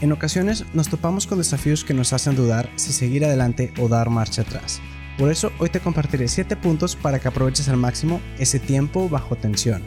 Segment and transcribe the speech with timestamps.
[0.00, 4.08] En ocasiones nos topamos con desafíos que nos hacen dudar si seguir adelante o dar
[4.08, 4.80] marcha atrás.
[5.18, 9.36] Por eso hoy te compartiré 7 puntos para que aproveches al máximo ese tiempo bajo
[9.36, 9.82] tensión.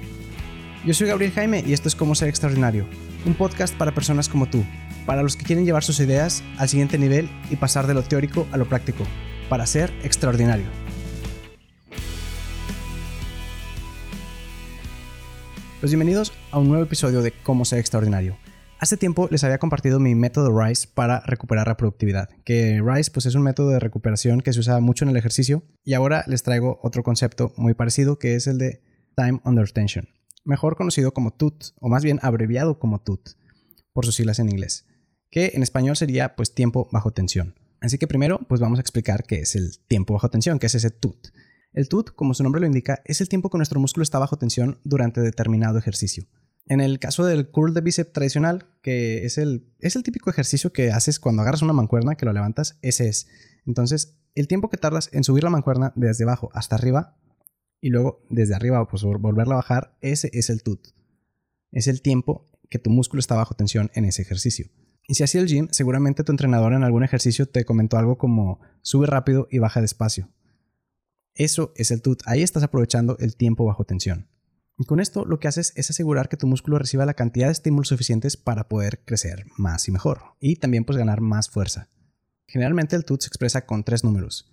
[0.86, 2.86] Yo soy Gabriel Jaime y esto es Cómo Ser Extraordinario,
[3.26, 4.64] un podcast para personas como tú,
[5.08, 8.46] para los que quieren llevar sus ideas al siguiente nivel y pasar de lo teórico
[8.52, 9.06] a lo práctico,
[9.50, 10.68] para ser extraordinario.
[15.80, 18.43] Pues bienvenidos a un nuevo episodio de Cómo Ser Extraordinario.
[18.84, 23.26] Hace tiempo les había compartido mi método RISE para recuperar la productividad, que RISE pues
[23.26, 26.44] es un método de recuperación que se usa mucho en el ejercicio y ahora les
[26.44, 28.84] traigo otro concepto muy parecido que es el de
[29.16, 30.10] Time Under Tension,
[30.44, 33.22] mejor conocido como TUT o más bien abreviado como TUT
[33.94, 34.86] por sus siglas en inglés,
[35.32, 37.56] que en español sería pues tiempo bajo tensión.
[37.80, 40.76] Así que primero pues vamos a explicar qué es el tiempo bajo tensión, qué es
[40.76, 41.30] ese TUT.
[41.72, 44.36] El TUT, como su nombre lo indica, es el tiempo que nuestro músculo está bajo
[44.36, 46.26] tensión durante determinado ejercicio.
[46.66, 50.72] En el caso del curl de bíceps tradicional, que es el, es el típico ejercicio
[50.72, 53.28] que haces cuando agarras una mancuerna, que lo levantas, ese es.
[53.66, 57.18] Entonces, el tiempo que tardas en subir la mancuerna desde abajo hasta arriba
[57.82, 60.88] y luego desde arriba pues, volverla a bajar, ese es el TUT.
[61.72, 64.68] Es el tiempo que tu músculo está bajo tensión en ese ejercicio.
[65.08, 68.62] Y si hacía el gym, seguramente tu entrenador en algún ejercicio te comentó algo como
[68.82, 70.30] sube rápido y baja despacio.
[71.36, 72.22] Eso es el TUT.
[72.26, 74.30] Ahí estás aprovechando el tiempo bajo tensión.
[74.78, 77.54] Y con esto lo que haces es asegurar que tu músculo reciba la cantidad de
[77.54, 80.22] estímulos suficientes para poder crecer más y mejor.
[80.40, 81.90] Y también pues ganar más fuerza.
[82.48, 84.52] Generalmente el TUT se expresa con tres números,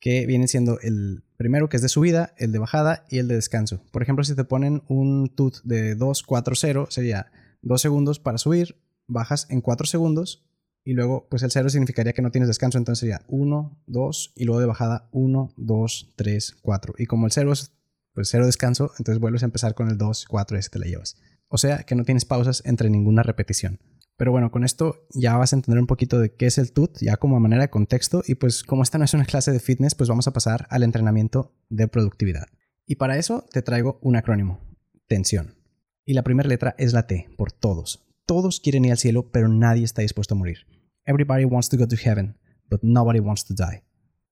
[0.00, 3.34] que vienen siendo el primero que es de subida, el de bajada y el de
[3.34, 3.82] descanso.
[3.90, 8.38] Por ejemplo, si te ponen un TUT de 2, 4, 0, sería 2 segundos para
[8.38, 8.76] subir,
[9.06, 10.44] bajas en 4 segundos
[10.84, 14.44] y luego pues el 0 significaría que no tienes descanso, entonces sería 1, 2 y
[14.44, 16.94] luego de bajada 1, 2, 3, 4.
[16.98, 17.72] Y como el 0 es
[18.14, 20.86] pues cero descanso, entonces vuelves a empezar con el 2, 4 y así te la
[20.86, 21.16] llevas.
[21.48, 23.80] O sea que no tienes pausas entre ninguna repetición.
[24.16, 26.98] Pero bueno, con esto ya vas a entender un poquito de qué es el TUT,
[27.00, 29.60] ya como a manera de contexto, y pues como esta no es una clase de
[29.60, 32.46] fitness, pues vamos a pasar al entrenamiento de productividad.
[32.86, 34.60] Y para eso te traigo un acrónimo,
[35.08, 35.56] tensión.
[36.04, 38.06] Y la primera letra es la T, por todos.
[38.26, 40.66] Todos quieren ir al cielo, pero nadie está dispuesto a morir.
[41.04, 42.38] Everybody wants to go to heaven,
[42.68, 43.82] but nobody wants to die.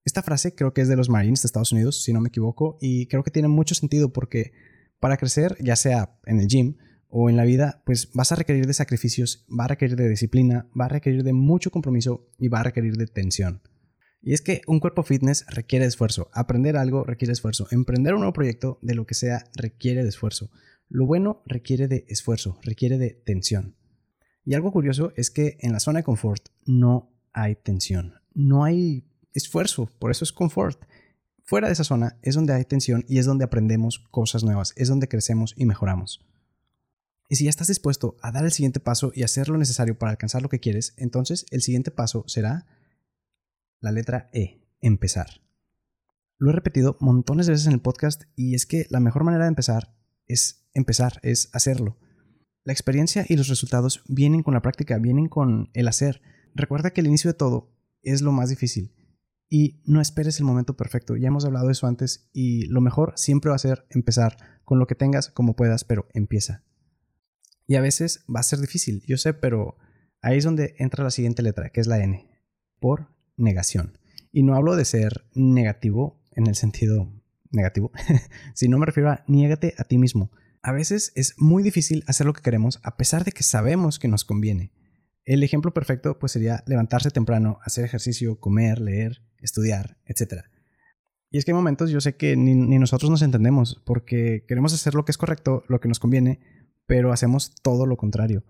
[0.04, 2.78] Esta frase creo que es de los Marines de Estados Unidos, si no me equivoco,
[2.80, 4.52] y creo que tiene mucho sentido porque
[4.98, 6.76] para crecer, ya sea en el gym
[7.08, 10.68] o en la vida, pues vas a requerir de sacrificios, va a requerir de disciplina,
[10.78, 13.62] va a requerir de mucho compromiso y va a requerir de tensión.
[14.22, 18.34] Y es que un cuerpo fitness requiere esfuerzo, aprender algo requiere esfuerzo, emprender un nuevo
[18.34, 20.50] proyecto de lo que sea requiere de esfuerzo.
[20.88, 23.76] Lo bueno requiere de esfuerzo, requiere de tensión.
[24.44, 29.09] Y algo curioso es que en la zona de confort no hay tensión, no hay
[29.34, 30.82] esfuerzo, por eso es confort.
[31.44, 34.88] Fuera de esa zona es donde hay tensión y es donde aprendemos cosas nuevas, es
[34.88, 36.24] donde crecemos y mejoramos.
[37.28, 40.10] Y si ya estás dispuesto a dar el siguiente paso y hacer lo necesario para
[40.10, 42.66] alcanzar lo que quieres, entonces el siguiente paso será
[43.80, 45.42] la letra E, empezar.
[46.38, 49.44] Lo he repetido montones de veces en el podcast y es que la mejor manera
[49.44, 49.94] de empezar
[50.26, 51.98] es empezar, es hacerlo.
[52.64, 56.22] La experiencia y los resultados vienen con la práctica, vienen con el hacer.
[56.54, 58.92] Recuerda que el inicio de todo es lo más difícil
[59.52, 61.16] y no esperes el momento perfecto.
[61.16, 64.78] Ya hemos hablado de eso antes y lo mejor siempre va a ser empezar con
[64.78, 66.62] lo que tengas como puedas, pero empieza.
[67.66, 69.76] Y a veces va a ser difícil, yo sé, pero
[70.22, 72.30] ahí es donde entra la siguiente letra, que es la N,
[72.78, 73.98] por negación.
[74.32, 77.12] Y no hablo de ser negativo en el sentido
[77.50, 77.90] negativo,
[78.54, 80.30] sino me refiero a niégate a ti mismo.
[80.62, 84.08] A veces es muy difícil hacer lo que queremos a pesar de que sabemos que
[84.08, 84.72] nos conviene.
[85.30, 90.42] El ejemplo perfecto pues sería levantarse temprano, hacer ejercicio, comer, leer, estudiar, etc.
[91.30, 94.96] Y es que hay momentos yo sé que ni, nosotros nos entendemos porque queremos hacer
[94.96, 96.40] lo que es correcto, lo que nos conviene,
[96.84, 98.42] pero hacemos todo lo contrario.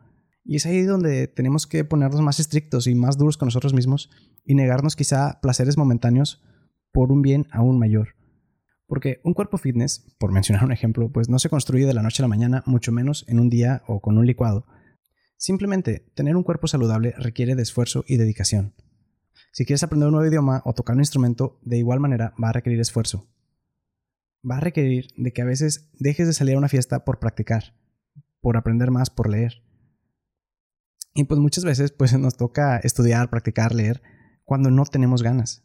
[0.43, 4.09] Y es ahí donde tenemos que ponernos más estrictos y más duros con nosotros mismos
[4.47, 6.43] y negarnos quizá placeres momentáneos
[6.93, 8.15] por un bien aún mayor.
[8.87, 12.23] Porque un cuerpo fitness, por mencionar un ejemplo, pues no se construye de la noche
[12.23, 14.65] a la mañana, mucho menos en un día o con un licuado.
[15.41, 18.75] Simplemente tener un cuerpo saludable requiere de esfuerzo y dedicación.
[19.53, 22.53] Si quieres aprender un nuevo idioma o tocar un instrumento, de igual manera va a
[22.53, 23.27] requerir esfuerzo.
[24.49, 27.75] Va a requerir de que a veces dejes de salir a una fiesta por practicar,
[28.43, 29.63] por aprender más, por leer.
[31.15, 34.03] Y pues muchas veces pues nos toca estudiar, practicar, leer
[34.45, 35.65] cuando no tenemos ganas.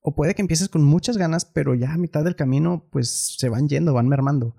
[0.00, 3.48] O puede que empieces con muchas ganas, pero ya a mitad del camino pues se
[3.48, 4.56] van yendo, van mermando.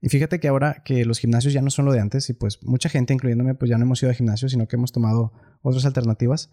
[0.00, 2.62] Y fíjate que ahora que los gimnasios ya no son lo de antes y pues
[2.62, 5.32] mucha gente, incluyéndome, pues ya no hemos ido a gimnasio, sino que hemos tomado
[5.62, 6.50] otras alternativas.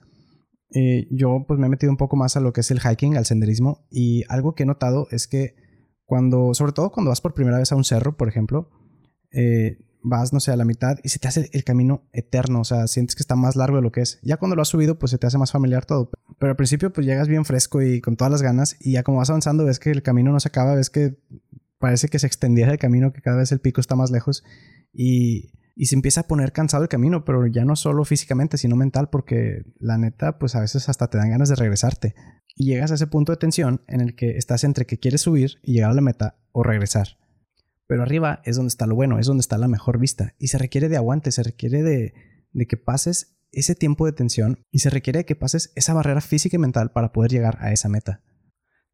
[0.72, 3.16] Eh, yo pues me he metido un poco más a lo que es el hiking,
[3.16, 5.56] al senderismo y algo que he notado es que
[6.04, 8.70] cuando, sobre todo cuando vas por primera vez a un cerro, por ejemplo,
[9.32, 12.64] eh, vas, no sé, a la mitad y se te hace el camino eterno, o
[12.64, 14.20] sea, sientes que está más largo de lo que es.
[14.24, 16.10] Ya cuando lo has subido, pues se te hace más familiar todo.
[16.40, 19.18] Pero al principio, pues llegas bien fresco y con todas las ganas y ya como
[19.18, 21.18] vas avanzando, ves que el camino no se acaba, ves que
[21.80, 24.44] parece que se extendiera el camino, que cada vez el pico está más lejos
[24.94, 28.76] y, y se empieza a poner cansado el camino, pero ya no solo físicamente, sino
[28.76, 32.16] mental, porque la neta, pues a veces hasta te dan ganas de regresarte.
[32.56, 35.60] Y llegas a ese punto de tensión en el que estás entre que quieres subir
[35.62, 37.20] y llegar a la meta o regresar.
[37.86, 40.34] Pero arriba es donde está lo bueno, es donde está la mejor vista.
[40.40, 42.16] Y se requiere de aguante, se requiere de,
[42.54, 46.22] de que pases ese tiempo de tensión y se requiere de que pases esa barrera
[46.22, 48.24] física y mental para poder llegar a esa meta.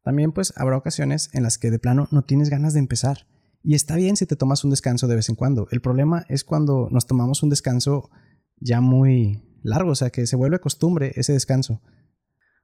[0.04, 3.26] También pues habrá ocasiones en las que de plano no tienes ganas de empezar.
[3.62, 5.66] Y está bien si te tomas un descanso de vez en cuando.
[5.70, 8.10] El problema es cuando nos tomamos un descanso
[8.60, 11.80] ya muy largo, o sea, que se vuelve costumbre ese descanso.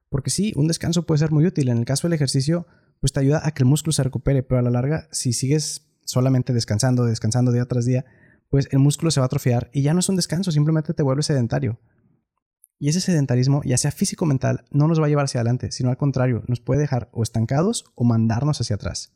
[0.09, 1.69] Porque sí, un descanso puede ser muy útil.
[1.69, 2.67] En el caso del ejercicio,
[2.99, 5.91] pues te ayuda a que el músculo se recupere, pero a la larga, si sigues
[6.05, 8.05] solamente descansando, descansando día tras día,
[8.49, 11.01] pues el músculo se va a atrofiar y ya no es un descanso, simplemente te
[11.01, 11.79] vuelves sedentario.
[12.81, 15.71] Y ese sedentarismo, ya sea físico o mental, no nos va a llevar hacia adelante,
[15.71, 19.13] sino al contrario, nos puede dejar o estancados o mandarnos hacia atrás.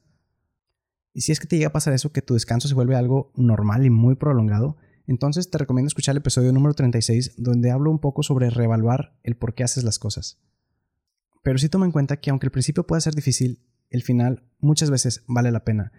[1.13, 3.31] Y si es que te llega a pasar eso, que tu descanso se vuelve algo
[3.35, 4.77] normal y muy prolongado,
[5.07, 9.35] entonces te recomiendo escuchar el episodio número 36, donde hablo un poco sobre reevaluar el
[9.35, 10.39] por qué haces las cosas.
[11.41, 14.91] Pero sí toma en cuenta que aunque el principio pueda ser difícil, el final muchas
[14.91, 15.91] veces vale la pena.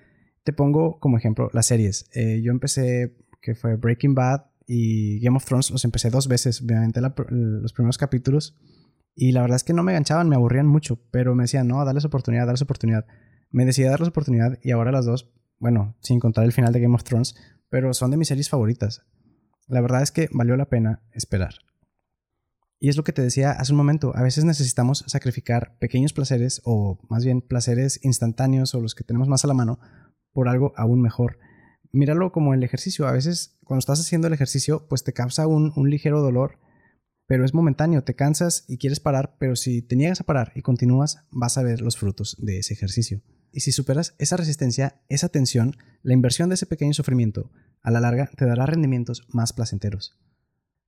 [0.44, 2.08] Te pongo como ejemplo las series.
[2.14, 6.60] Eh, yo empecé, que fue Breaking Bad y Game of Thrones, los empecé dos veces.
[6.60, 8.56] Obviamente los primeros capítulos.
[9.14, 11.00] Y la verdad es que no me enganchaban, me aburrían mucho.
[11.10, 13.06] Pero me decían, no, darles oportunidad, darles oportunidad.
[13.50, 16.80] Me decidí a darles oportunidad y ahora las dos, bueno, sin contar el final de
[16.80, 17.36] Game of Thrones,
[17.70, 19.06] pero son de mis series favoritas.
[19.68, 21.54] La verdad es que valió la pena esperar.
[22.78, 26.60] Y es lo que te decía hace un momento, a veces necesitamos sacrificar pequeños placeres
[26.64, 29.78] o más bien placeres instantáneos o los que tenemos más a la mano
[30.32, 31.38] por algo aún mejor.
[31.96, 33.08] Míralo como el ejercicio.
[33.08, 36.58] A veces cuando estás haciendo el ejercicio, pues te causa un, ligero dolor,
[37.26, 38.04] pero es momentáneo.
[38.04, 41.62] Te cansas y quieres parar, pero si te niegas a parar y continúas, vas a
[41.62, 43.22] ver los frutos de ese ejercicio.
[43.50, 47.50] Y si superas esa resistencia, esa tensión, la inversión de ese pequeño sufrimiento,
[47.81, 50.19] a la larga te dará rendimientos más placenteros.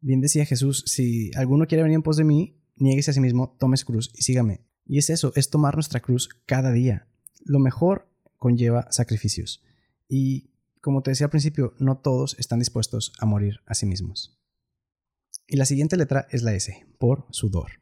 [0.00, 3.56] Bien decía Jesús, si alguno quiere venir en pos de mí, nieguese a sí mismo,
[3.58, 4.60] tome su cruz y sígame.
[4.84, 7.08] Y es eso, es tomar nuestra cruz cada día.
[7.46, 9.64] Lo mejor conlleva sacrificios.
[10.06, 10.50] Y
[10.88, 14.40] como te decía al principio, no todos están dispuestos a morir a sí mismos.
[15.46, 17.72] Y la siguiente letra es la S, por sudor.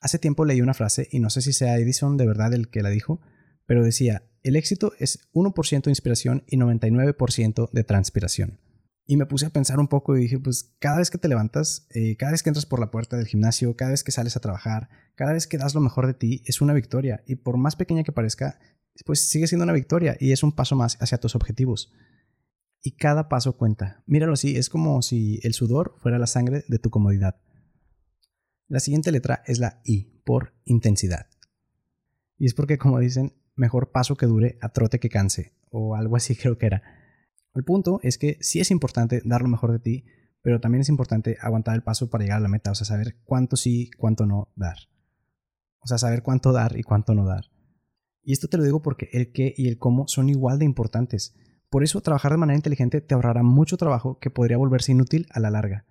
[0.00, 2.82] Hace tiempo leí una frase, y no sé si sea Edison de verdad el que
[2.82, 3.20] la dijo,
[3.66, 8.58] pero decía, el éxito es 1% de inspiración y 99% de transpiración.
[9.06, 11.86] Y me puse a pensar un poco y dije, pues cada vez que te levantas,
[11.90, 14.40] eh, cada vez que entras por la puerta del gimnasio, cada vez que sales a
[14.40, 17.22] trabajar, cada vez que das lo mejor de ti, es una victoria.
[17.28, 18.58] Y por más pequeña que parezca,
[19.04, 21.92] pues sigue siendo una victoria y es un paso más hacia tus objetivos.
[22.86, 24.04] Y cada paso cuenta.
[24.04, 27.40] Míralo así, es como si el sudor fuera la sangre de tu comodidad.
[28.68, 31.26] La siguiente letra es la I, por intensidad.
[32.36, 36.16] Y es porque, como dicen, mejor paso que dure a trote que canse, o algo
[36.16, 36.82] así creo que era.
[37.54, 40.04] El punto es que sí es importante dar lo mejor de ti,
[40.42, 43.16] pero también es importante aguantar el paso para llegar a la meta, o sea, saber
[43.24, 44.76] cuánto sí, cuánto no dar.
[45.78, 47.46] O sea, saber cuánto dar y cuánto no dar.
[48.22, 51.34] Y esto te lo digo porque el qué y el cómo son igual de importantes.
[51.74, 55.40] Por eso trabajar de manera inteligente te ahorrará mucho trabajo que podría volverse inútil a
[55.40, 55.84] la larga.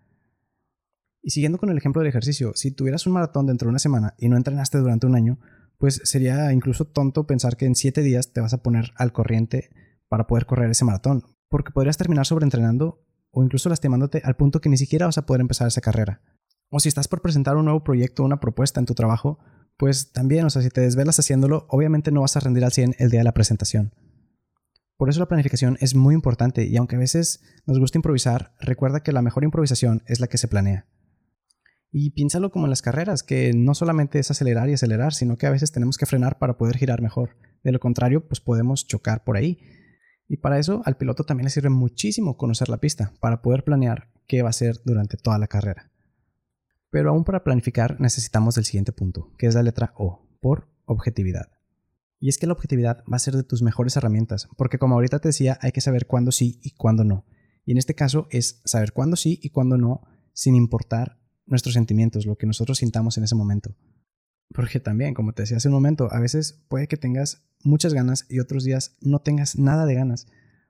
[1.21, 4.15] Y siguiendo con el ejemplo del ejercicio, si tuvieras un maratón dentro de una semana
[4.17, 5.39] y no entrenaste durante un año,
[5.77, 9.71] pues sería incluso tonto pensar que en siete días te vas a poner al corriente
[10.07, 14.69] para poder correr ese maratón, porque podrías terminar sobreentrenando o incluso lastimándote al punto que
[14.69, 16.21] ni siquiera vas a poder empezar esa carrera.
[16.69, 19.37] O si estás por presentar un nuevo proyecto o una propuesta en tu trabajo,
[19.75, 22.95] pues también, o sea, si te desvelas haciéndolo, obviamente no vas a rendir al 100
[22.99, 23.91] el día de la presentación.
[25.03, 29.03] Por eso la planificación es muy importante y aunque a veces nos gusta improvisar, recuerda
[29.03, 30.87] que la mejor improvisación es la que se planea.
[31.91, 35.45] Y piénsalo como en las carreras, que no solamente es acelerar y acelerar, sino que
[35.45, 37.35] a veces tenemos que frenar para poder girar mejor.
[37.65, 39.59] De lo contrario, pues podemos chocar por ahí.
[40.29, 44.09] Y para eso al piloto también le sirve muchísimo conocer la pista, para poder planear
[44.25, 45.91] qué va a hacer durante toda la carrera.
[46.91, 51.49] Pero aún para planificar necesitamos del siguiente punto, que es la letra O, por objetividad.
[52.23, 55.19] Y es que la objetividad va a ser de tus mejores herramientas, porque como ahorita
[55.19, 57.25] te decía, hay que saber cuándo sí y cuándo no.
[57.65, 62.25] Y en este caso es saber cuándo sí y cuándo no, sin importar nuestros sentimientos,
[62.25, 63.75] lo que nosotros sintamos en ese momento.
[64.55, 68.25] Porque también, como te decía hace un momento, a veces puede que tengas muchas ganas
[68.29, 70.27] y otros días no tengas nada de ganas.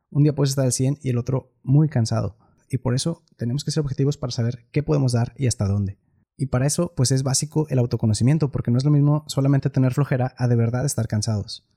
[0.10, 2.36] Un día puedes estar al 100 y el otro muy cansado.
[2.68, 6.00] Y por eso tenemos que ser objetivos para saber qué podemos dar y hasta dónde.
[6.36, 9.94] Y para eso, pues es básico el autoconocimiento, porque no es lo mismo solamente tener
[9.94, 11.68] flojera a de verdad estar cansados.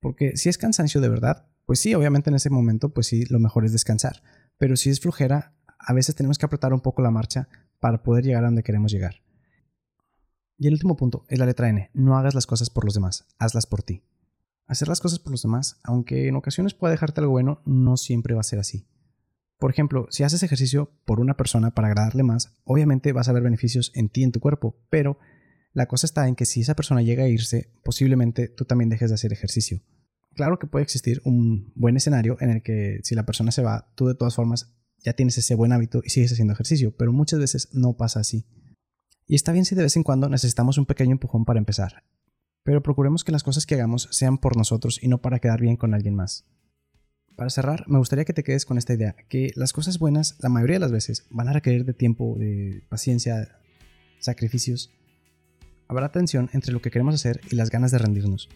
[0.00, 3.40] Porque si es cansancio de verdad, pues sí, obviamente en ese momento, pues sí, lo
[3.40, 4.22] mejor es descansar.
[4.58, 7.48] pero si es flojera, a veces tenemos que apretar un poco la marcha
[7.78, 9.16] para poder llegar a donde queremos llegar.
[10.58, 11.90] Y el último punto es la letra N.
[11.92, 14.02] No hagas las cosas por los demás, hazlas por ti.
[14.66, 18.34] Hacer las cosas por los demás, aunque en ocasiones pueda dejarte algo bueno, no siempre
[18.34, 18.86] va a ser así.
[19.58, 23.42] Por ejemplo, si haces ejercicio por una persona para agradarle más, obviamente vas a ver
[23.42, 25.18] beneficios en ti en tu cuerpo, pero
[25.72, 29.10] la cosa está en que si esa persona llega a irse, posiblemente tú también dejes
[29.10, 29.82] de hacer ejercicio.
[30.34, 33.90] Claro que puede existir un buen escenario en el que si la persona se va,
[33.94, 37.40] tú de todas formas ya tienes ese buen hábito y sigues haciendo ejercicio, pero muchas
[37.40, 38.46] veces no pasa así.
[39.26, 42.04] Y está bien si de vez en cuando necesitamos un pequeño empujón para empezar,
[42.62, 45.76] pero procuremos que las cosas que hagamos sean por nosotros y no para quedar bien
[45.76, 46.44] con alguien más.
[47.36, 50.48] Para cerrar, me gustaría que te quedes con esta idea, que las cosas buenas, la
[50.48, 53.58] mayoría de las veces, van a requerir de tiempo, de paciencia,
[54.18, 54.90] sacrificios.
[55.86, 58.48] Habrá tensión entre lo que queremos hacer y las ganas de rendirnos.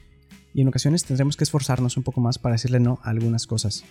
[0.54, 3.84] Y en ocasiones tendremos que esforzarnos un poco más para decirle no a algunas cosas.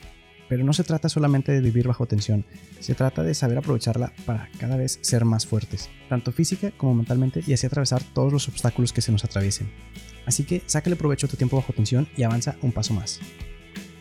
[0.50, 2.44] Pero no se trata solamente de vivir bajo tensión,
[2.80, 7.44] se trata de saber aprovecharla para cada vez ser más fuertes, tanto física como mentalmente,
[7.46, 9.70] y así atravesar todos los obstáculos que se nos atraviesen.
[10.26, 13.20] Así que sácale provecho a tu tiempo bajo tensión y avanza un paso más.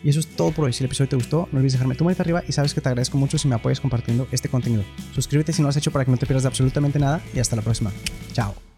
[0.03, 0.73] Y eso es todo por hoy.
[0.73, 2.89] Si el episodio te gustó, no olvides dejarme tu manita arriba y sabes que te
[2.89, 4.83] agradezco mucho si me apoyas compartiendo este contenido.
[5.13, 7.39] Suscríbete si no lo has hecho para que no te pierdas de absolutamente nada y
[7.39, 7.91] hasta la próxima.
[8.33, 8.68] Chao.